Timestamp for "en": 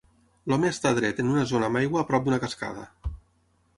1.23-1.29